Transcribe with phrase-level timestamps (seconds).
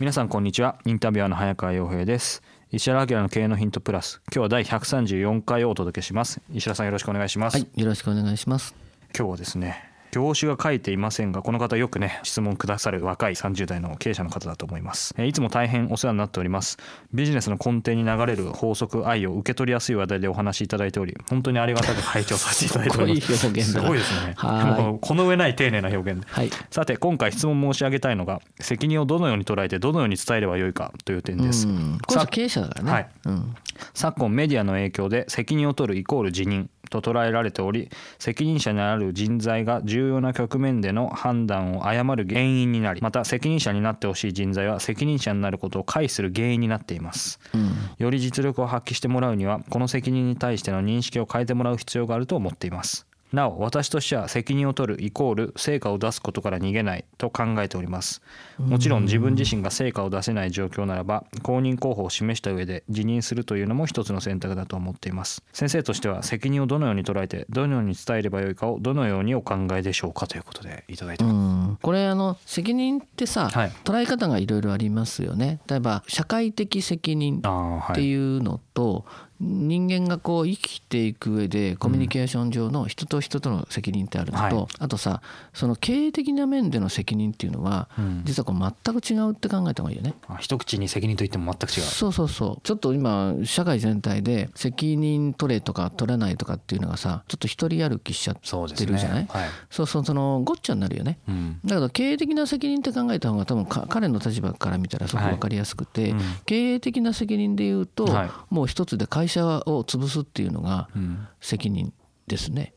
[0.00, 0.78] 皆さんこんにちは。
[0.84, 2.40] インタビュアーの早川洋平です。
[2.70, 4.20] 石原明の経営のヒントプラス。
[4.26, 6.40] 今日は第134回をお届けします。
[6.52, 8.76] 石原さんよろしくお願いします、はい、よろしくお願いします。
[9.12, 15.14] 今日はですね業種が書いていませんがこの方よくね質問くださる若い30代の経営者の方だと思います。
[15.16, 16.78] えーいつも大変お世話になっております。
[17.12, 23.36] ビジネスの根底に流れる法則愛を受け取りやすい話題でお話しいただいており本当にありがたく拝聴させていただいております。
[23.38, 24.34] すごいですね。
[24.36, 26.26] この上ない丁寧な表現で。
[26.30, 26.50] はい。
[26.70, 32.90] さて今回質問申し上げたいのが責任をどのように捉えてどのように伝えればよいかという点です、うん、これは経営者だからね。
[32.90, 33.08] はい。
[33.26, 33.54] うん。
[33.94, 47.70] 昨今メディアの影響で責任を取るイコール辞任と捉えられており責任者にある人材が重要な局面での判断を誤る原因になりまた責任者になってほしい人材は責任者になることを回避する原因になっていますうん。
[47.98, 58.22] より実力を発揮してもらうにはこの責任に対しての認識を変えてもらう必要があると思っていますなお私としては責任を取るイコール成果を出すことから逃げないと考えております。
[58.58, 65.42] もちろん自分自身が成果を出せない状況ならば公認候補を示した上で辞任するというのも一つの選択だと思っています。
[65.52, 73.72] 先生としては責任をどのように捉えてどのように伝えればよいかをどのようにお考えでしょうかということでいただいてうます、ん、これあの責任ってさ、はい。
[73.84, 75.60] 捉え方がいろいろありますよね。
[75.68, 79.04] 例えば社会的責任っていうのと、
[79.40, 84.66] 人間がこう生きていく上でコミュニケーション上の人と人との責任ってあるのと、はい。
[84.80, 85.22] あとさ
[85.54, 88.22] その経営的な面での責任っていうのは、うん。
[88.24, 90.14] 実はこう全く違うって考えた方がいいよね。
[90.28, 91.82] あ一口に責任と言っても全く違う。
[91.84, 92.60] そうそうそう。
[92.64, 99.26] ちょっと今社会全体で責任取れとか取らないとかっていうのがさちょっと一人歩きしちゃってるじゃない？
[99.26, 99.48] はい。
[99.70, 101.18] そうそうそのごっちゃになるよね。
[101.28, 101.60] うん。
[101.64, 106.20] だけど経営的な責任って考えた方が多分か彼の立場から見たらすごく分かりやすくて、うん。
[106.44, 108.30] 経営的な責任で言うと、はい。
[108.50, 111.92] もう一つで会社を潰すっていうのがうん責任
[112.26, 112.72] ですね。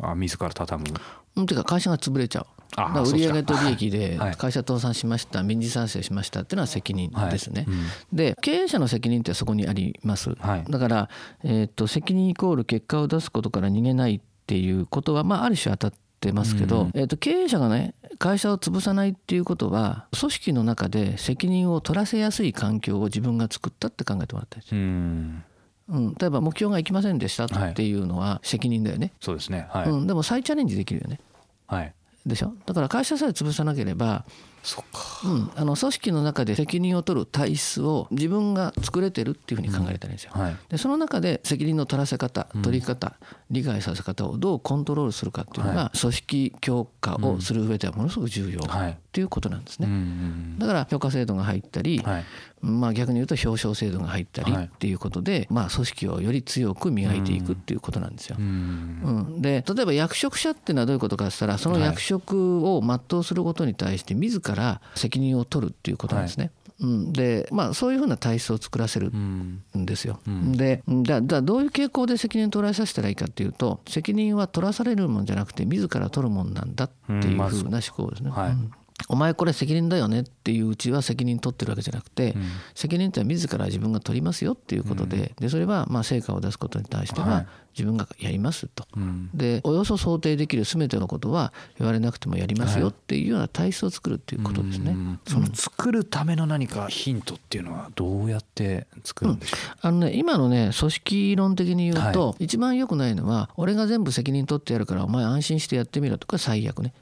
[0.00, 1.00] あ自ら畳む
[1.36, 2.46] うん、ていうか会社が潰れちゃう。
[2.76, 7.64] あだから売上と利益ではい会社倒産しました民事賛成しましたっていうのは責任ですね。
[7.66, 10.34] はいうんで経営者の責任ってそこにあります。
[10.34, 11.08] はいだから、
[11.42, 24.80] えー、と責任イコール結果を出すことから逃げないっていうことは、まあ、ある種当たってますけど、うんえー、と経営者がね会社を潰さないっていうことは組織の中で責任を取らせやすい環境を自分が作ったって考えてもらったんですよ。
[24.80, 25.44] うん
[25.88, 29.66] うん、例えば目標がいきませんでしたっていうのは責任だよね、そうですね。
[29.70, 31.20] はい、うん、でも再チャレンジできるよね。
[31.66, 31.92] はい。
[32.24, 32.54] でしょ？
[32.64, 34.24] だから会社さえ潰さなければ
[34.64, 35.28] そっか。
[35.28, 40.32] うん、あの組織の中で責任を取る体質を自分が作れてるっていうふうに考えたらいいんですよ。
[40.34, 40.56] はい。
[40.68, 43.14] でその中で責任の取らせ方取り方、
[43.50, 48.98] 理解させ方をどうコントロールするかっていうのが、は組織強化をする上ではものすごく重要っはい。
[49.12, 49.86] ていうことなんですね。
[49.86, 52.24] うんだから評価制度が入ったり、はい。
[52.60, 54.64] まあ、逆に言うと表彰制度が入ったりはい。
[54.64, 58.36] っていうことで、まあ、組織をより強く磨いていくっていうことなんですよ。
[58.38, 64.53] うんうん、で例えば役職者っていうのはどういうことかって言ったらその役職を全うすることに対して自ら
[64.94, 66.50] 責任を取るっていうことなんですね。
[66.80, 70.18] うん、でまあそういうふうな体質を作らせるうんんですよ。
[70.28, 78.30] んでだだどういう傾向で責任を取らさせたらいいかっていうと責任は取らされるもんじゃなくて自ら取るもんなんだっていうふうな思考ですね。
[78.30, 78.72] はいうん
[79.08, 82.42] お前これ責任だよねっていううちは責任取ってるわけじゃなくて、うん。
[82.74, 87.30] 責任ってのは自ら自分が取りますよっていうことで,、でそれはまあ成果を出すことに対してはい。
[87.30, 87.46] は
[87.76, 88.86] 自分がやりますと。
[88.96, 89.30] うん。
[89.34, 94.92] でおよそ想定できる全てのことは言われなくてもやりますよっていうような体質を作るっていうことですね。
[94.92, 95.20] うん。
[95.26, 106.94] その作るための何かヒントっていうのはどうやって作るんでしょあのね今のね組織論的に言うと、一番良くないのは俺が全部責任取ってやるからお前安心してやってみろとか最悪ね。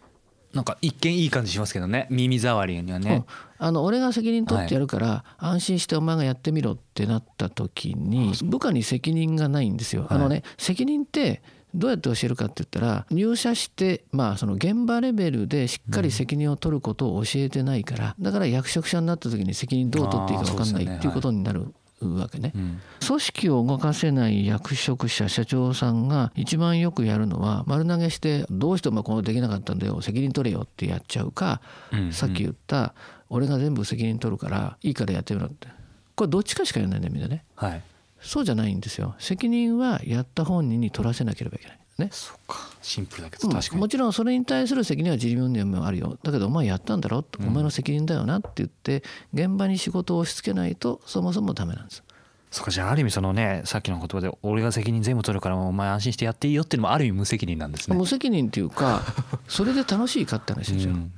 [0.52, 2.06] う、なんか一見いい感じしますけどね。
[2.10, 3.24] 耳障りにはね、
[3.60, 10.06] うん、あの俺が責任取ってやるから安心してお前がやってみろってなった時に部下に責任がないんですよ。
[10.08, 11.42] あのね責任って
[11.74, 21.72] どうやって教えるかって言ったら入社してまあその現場レベルでしっかり責任を取ることを教えてないからだから役職者になった時に責任どう取っていいか分かんないっていうことになる
[22.06, 31.60] わけね、うん、組織を動かせない役職者社長さんが一番よくやるのは丸投げしてどうしてもこのできなかったんだよ責任取れよってやっちゃうか、
[31.92, 32.94] うんうん、さっき言った
[33.28, 35.68] 俺が全部責任取るからいいからやってみろって。
[36.14, 37.82] これどっちかしか言わないんだよみんなね、はい、
[38.20, 39.14] そうじゃないんですよ。
[39.18, 42.70] 責任はやった本人に取らせなければいけないね、そうか。
[42.80, 46.18] シンプルだけど確かに、もちろんそれに対する責任は自分でもあるよ。
[46.22, 49.02] だけどお前やったんだろ、うん、お前の責任だよなって言って
[49.34, 52.02] 現場に仕事を押し付けないとそもそもダメなんです。
[52.50, 57.96] そうかじゃあある意味そのねさっきの言葉で俺が責任全部取るからお前安心してやっていいよっていうのもある意味無責任なんですね。
[57.96, 59.02] 無責任っていうか
[59.48, 61.12] それで楽しいかって話ですよ、うん。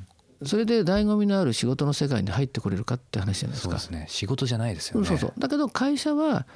[0.44, 3.78] それで醍醐味のある仕事の世界に入ってこれるかって話じゃないですか。
[3.78, 4.06] そうですね。
[4.08, 5.06] 仕事じゃないですよね。
[5.06, 5.32] そうそう。
[5.38, 6.46] だけど会社は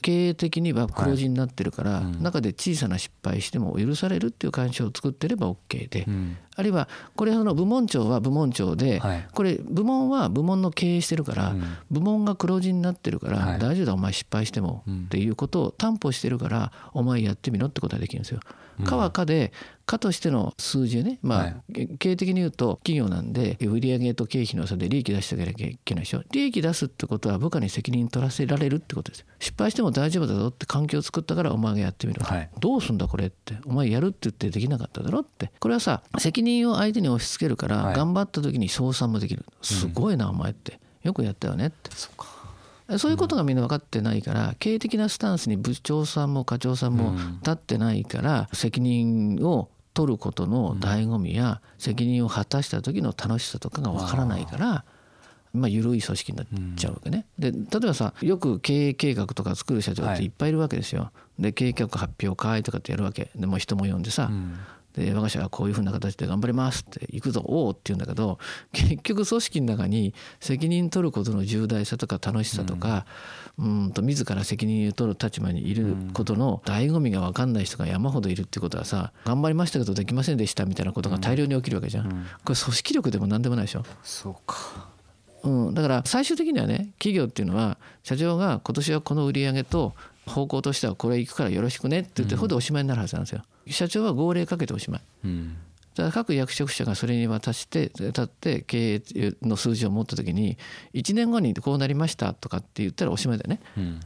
[0.00, 18.40] 経営的には黒字になってるから、中で小さな失敗しても許されるっていう会社を作ってれば OK で、うん、あるいはこれその部門長は部門長で、はい、これ部門は部門の経営してるから、うん、部門が黒字になってるから、大丈夫だお前失敗してもっていうことを担保してるからお前やってみろってことができるんですよ。
[18.84, 19.52] かはかで
[19.88, 26.22] かとしての数字ねまあ、はい、経営的に言うと企業なんで売上と経費の差で利益出してあげなきゃいけないでしょ。
[26.30, 33.56] 利益出すってことは部下に責任取らせられるってことです失敗しても大丈夫だぞって環境を作ったからお前がやってみろ、はい、どうすんだこれって。
[33.64, 35.50] お前やるって言ってできなかっただろって。
[35.58, 39.46] これはさ責任を相手に押し付けるから、頑張った時に称賛もできる。
[39.62, 40.80] すごいな、お前って。
[41.02, 41.90] よくやったよねって。
[41.94, 42.38] そうか。
[42.96, 47.12] そういうことがみんな分かってないから経営的なスタンスに部長さんも課長さんも
[47.42, 49.68] 立ってないから責任を
[49.98, 54.84] 取ることの醍醐味や責任を果たした時の楽しさとかが分からないから。
[55.54, 56.46] まあ、緩い組織になっ
[56.76, 57.24] ちゃうわけね。
[57.38, 61.10] で例えばさよく経営計画とか作る社長っていっぱいいるわけですよ。
[61.38, 64.30] で経営計画発表会とかってやるわけでも人も呼んでさ、
[64.94, 68.38] で我が社はこういうふうな形で頑張りますって行くぞおおって言うんだけど
[68.72, 73.06] 結局組織の中に責任取ることの重大さとか楽しさとか、
[73.58, 82.12] うん、うんと自ら責任を取る立場にいることの醍醐味が分かんない人が山ほどいるってことはさ頑張りましたけどできませんでしたみたいなことが大量に起きるわけじゃん、うん、
[82.44, 83.84] これ組織力でも何でもないでしょ。
[84.02, 84.88] そうか。
[85.44, 89.94] うん、だから最終的にはね企業っていうのは社長が今年はこの売り上げと
[90.26, 93.42] 方向としてはこれ行くからよろしくねって言って、ここでおしまいになるはずなんですよ。
[93.70, 95.00] 社長は号令かけておしまい。
[95.24, 95.56] うん。
[95.94, 99.00] だから各役職者がそれに渡して立って経営
[99.42, 100.56] の数字を持った時に
[100.94, 103.60] 1年後にこうなりましたとかって言ったらおしまいだよね。
[103.76, 104.00] うん。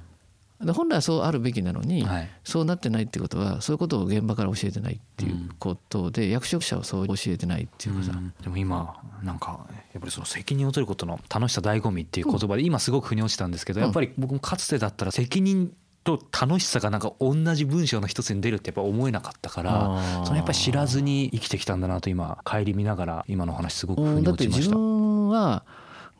[0.72, 8.94] 本来はそうあるべきなのに、はい、そうなってないってことはそういうことを現場から教えてないっていうことで、うん、役職者はそう教えてないっていうかさ、うん、でも今
[9.24, 15.72] なんかやっぱりその責任を取ることの楽しさ醍醐味っていう言葉で今すごく腑に落ちたんですけど、やっぱり僕もかつてだったら責任
[16.04, 24.58] と楽しさがなんか同じ文章の一つに出るってやっぱ思えなかったからそのやっぱり知らずに生きてきたんだなと今顧みながら今の話すごく腑に落ちました。
[24.58, 25.64] 自分は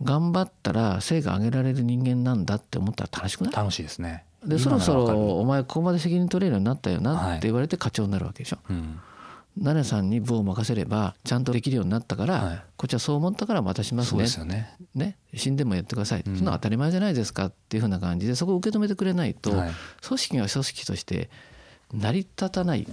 [0.02, 3.52] 頑張ったら成果上げられる人間なんだって思ったら楽しくない？
[3.52, 4.24] 楽しいですね。
[4.44, 5.04] でそろそろ
[5.40, 9.00] お前ここまで責任取れるようになったよなって言われて課長になるわけでしょ、はいうん
[9.56, 14.26] ナネさんに部を任せればちゃんとできるようになったから、はい、こっちはそう思ったから渡しますね。
[14.26, 14.76] すね。
[14.94, 15.18] ね。
[15.34, 19.70] 死んでもやってください、うん、そんな当たり前じゃないですかっていうふうな感じでそこを受け止めてくれないと、はい、
[20.06, 21.30] 組織が組織として
[21.92, 22.86] 成り立たない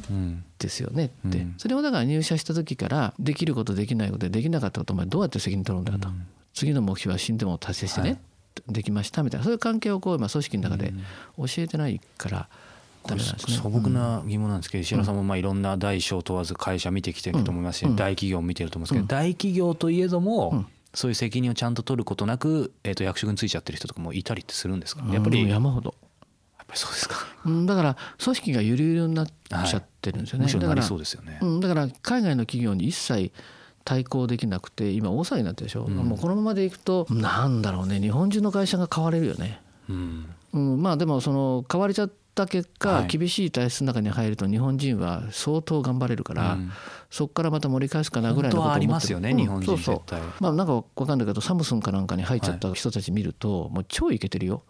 [0.58, 8.16] ですよねって、うん、それをだから入社した時からできることできないことでできなかったことお前どうやって責任取るんだと、うん、次の目標は死んでも達成してね、は
[8.70, 9.46] い、できましたみたいな。
[9.46, 10.94] そういう関係をこう今組織の中で
[11.38, 12.50] 教えてないから。
[13.10, 13.58] ダメなんですね。
[13.58, 25.50] 素朴な疑問なんですけど、石原さんもまあいろんな大小問わず会社見てきてると思いますし、大企業も見てると思うんですけど、大企業といえども、そういう責任をちゃんと取ることなく、えー、と役職についちゃってる人とかもいたりってするんですか、やっぱり。
[25.50, 25.94] 山ほど。
[26.58, 27.16] やっぱりそうですか、
[27.66, 31.40] だから組織がゆるゆるになっちゃってるんですよね、はい、なりそうですよね。
[31.62, 33.32] だから海外の企業に一切
[33.86, 38.00] 対抗できなくて今大騒ぎになってるでしょ、うん、もうこのままでいくとなんだろうね。
[38.00, 46.72] 日本中の会社が変われるよね、うん、うん、まあでもその変われちゃった結果、厳しい体質の中に入ると日本人は相当頑張れるから、うん、
[47.10, 50.02] そこからまた盛り返すかなぐらいのことありますよね、日本人そうそう。
[50.40, 54.64] まあなんか分かんないけどサムスンかなんかに入っちゃった人たち見ると、もう超イケてるよ。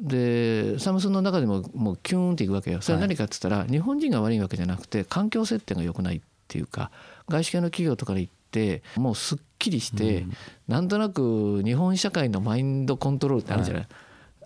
[0.00, 2.80] でサムスンの中でももうキューンっていくわけよ。
[2.80, 6.90] それは何かっつったら、日本人が悪いわけじゃなくて環境設定が良くないっていうか
[7.28, 10.32] 外資系の企業とかで行ってもうすっきりして、うん、
[10.68, 13.88] なんとなく日本社会のマインドコントロールってあるじゃない、はい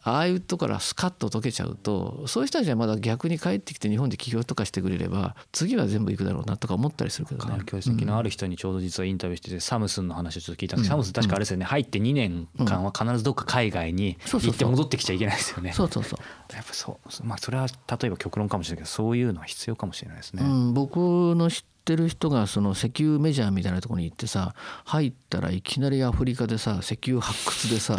[0.02, 7.50] ああいうとこからスカッと解けちゃうとそういう人たちはまだ逆に帰ってきて日本で起業とかしてくれれば次は全部行くだろうなとか思ったりするけどね。
[7.50, 15.72] 環境のある人にちょうど実はインタビューしてて、サムスンの話をちょっと聞いたんですけど、サムスン確かあれですよね、入って2年間は必ずどっか海外に行って戻ってきちゃいけないですよね。
[15.72, 16.54] そうそうそう。
[16.54, 20.42] やっぱそうまあそれは例えば極論かもしれないけどそういうのは必要かもしれないですね、
[20.72, 20.96] 僕
[21.36, 27.98] の知っってる人がその石油メジャーみたいなところに行ってさ入ったらいきなりアフリカでさ石油発掘でさ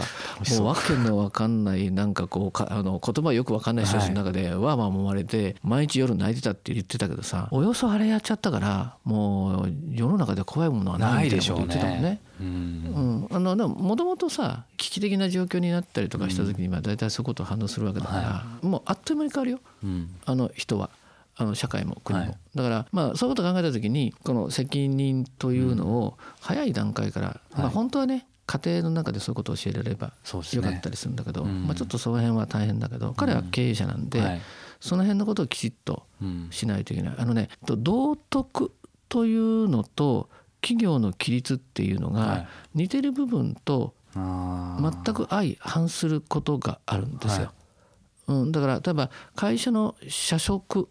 [0.52, 12.22] もうわけのわかんないなんかこうかあの言葉よくわかんない人たちの中でわーわー揉まれて毎日夜泣いてたって言ってたけどさおよそあれやっちゃったからもう世の中で怖いものはないみたいなこと言ってたもんね。
[12.40, 19.60] うん、あのでももともとさ危機的な状況になったりとかした時にまあ大体そういうことを反応するわけだから、もうあっという間に変わるよ、
[20.26, 20.90] あの人は。
[21.42, 30.14] あの社会も国も、はい、だからまあそういうことを考えた時にこの責任というのを早い段階から、うん、まあ本当はね家庭の中でそういうことを教えられれば
[30.54, 34.42] よかったりするんだけど、ねうん、まあ、ちょっとその辺は大変だけど彼は経営者なんで、うんはい、
[34.80, 36.04] その辺のことをきちっと
[36.50, 37.16] しないといけない。
[37.18, 38.72] あのね道徳
[39.10, 40.30] というのと
[40.62, 47.52] 企業の規律っていうのが似てる部分と全く相反することがあるんですよ。
[48.28, 50.90] はい、うん、だから例えば会社の社食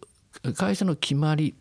[0.56, 1.54] 会社の決まり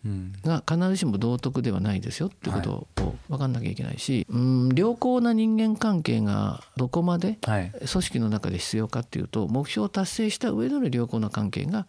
[0.44, 11.88] が必ずしも道徳ではないですよっていうことを分かんなきゃいけないし、うん良好な人間関係がどこまで組織の中で必要かっていうと目標を達成した上での良好な関係が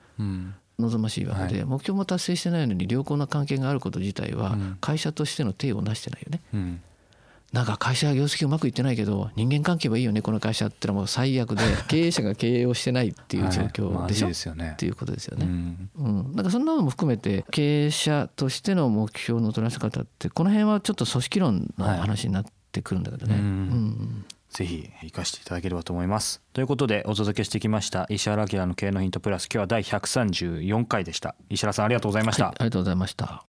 [0.79, 6.81] 望ましいわけで、目標も達成してないのに良好な関係があること自体は会社としての体を成してないよね。
[7.53, 15.47] うんなんか会社業績うまくいってないけど人間関係はいいよねこの会社ってのはもう最悪で 経営者が経営をしてないっていう状況でしょ、はいまあね、っていうことですよね。
[15.47, 23.35] うん、うん、なんかそんなのも含めて経営者としての目標の取らせ方ってこの辺はちょっと組織論の話になってくるんだけどね。
[23.35, 26.43] はい、うんぜひ生かしていただければと思います。
[26.53, 31.37] ということでお届けしてきました石原明の経営のヒントプラス今日は第134回でした。
[31.49, 32.47] 石原さんありがとうございました。
[32.47, 33.50] はい、ありがとうございました。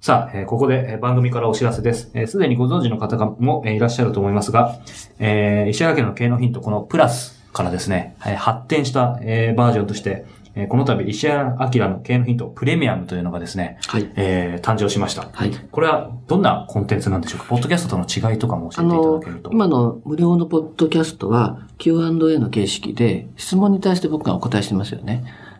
[0.00, 2.02] さあ、えー、ここで、え番組からお知らせです。
[2.02, 4.78] す、えー、で、にご存知の方も、えー、いらっしゃると思いますが、
[5.18, 15.28] えー、石原家の経営のヒント、このプラスからですね、えー、発展した、えー、バージョンとして、えー、この度、石原明の経営のヒント、プレミアムというのがですね、はい、えー、誕生しました。
[15.32, 15.50] はい。
[15.50, 17.46] これはどんなコンテンツなんでしょうか？
[17.46, 19.50] ポッドキャストとの違いとかも教えていただけると。
[19.50, 25.24] 今の無料のポッドキャストは Q&A の形式で、質問に対して僕がお答えしてますよね。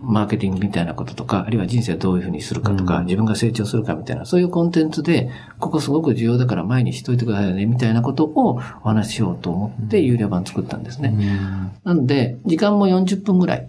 [0.00, 11.12] マーケティングみたいなこととか、あるいは人生をどういうふうにするかとか、うん、自分が成長するかみたいな、そういうコンテンツで、ここすごく重要だから前にしといてくださいね、みたいなことをお話ししようと思って有料版作ったんですね。
[11.14, 13.68] うん、なので、時間も40分ぐらい。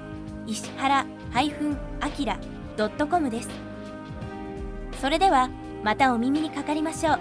[0.47, 3.49] 石原 -akira.com です。
[4.99, 5.49] それでは
[5.83, 7.19] またお耳にかかりましょう。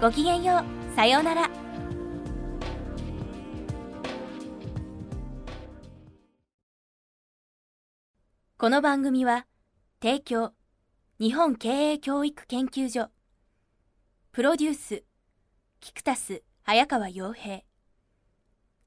[0.00, 0.96] ごきげんよう。
[0.96, 1.50] さようなら。
[8.56, 9.46] この番組は
[10.02, 10.52] 提供
[11.20, 13.10] 日本経営教育研究所。
[14.32, 15.04] プロデュース
[15.80, 17.60] キクタス早川洋平。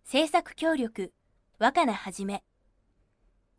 [0.03, 1.13] 制作協力
[1.59, 2.43] 若菜はじめ。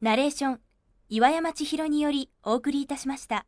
[0.02, 0.60] ナレーション
[1.08, 3.46] 岩山千尋によりお送りいたしました。